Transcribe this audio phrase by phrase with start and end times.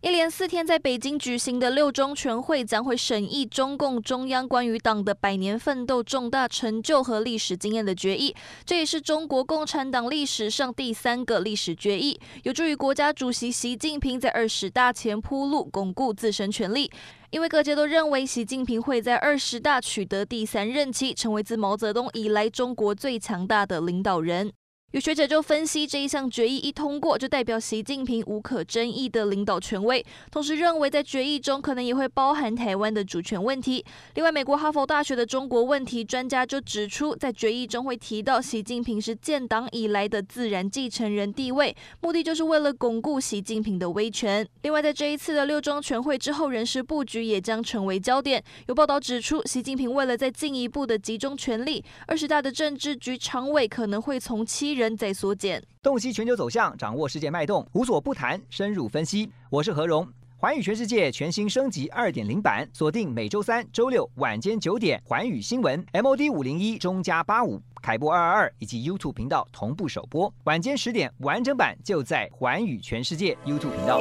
[0.00, 8.32] 一连四天在北京举行的六中全会将会审议中共中央关于党的百年奋斗重大成就和历史经验的决议，
[8.64, 16.88] 这也是中国共产党历史上第三个历史决议，有助于国家主席习近平在二十大前铺路，巩固自身权力。
[17.30, 24.52] 因为各界都认为习近平会在二十大取得第三任期，成为自毛泽东以来中国最强大的领导人。
[24.92, 30.02] 有学者就分析，这一项决议一通过，就代表习近平无可争议的领导权威。
[30.30, 33.84] 同时认为，在决议中可能也会包含台湾的主权问题。
[34.14, 44.48] 另外，美国哈佛大学的中国问题专家就指出，在决议中会提到习近平是建党以来的自然继承人地位，目的就是为了巩固习近平的威权。
[44.62, 48.42] 另外，在这一次的六中全会之后，人事布局也将成为焦点。
[48.68, 59.30] 有报道指出，习近平为了再进一步的集中权力，二十大的政治局常委可能会从七人在缩减，洞悉全球走向，掌握世界脉动，无所不谈，深入分析。
[59.50, 74.00] 我是何荣，环宇全世界全新升级二点零版，锁定每周三、周六晚间九点，环宇新闻 MOD 五零一中加八五凯播二二二以及 YouTube 频道同步首播，晚间十点完整版就在环宇全世界 YouTube 频道。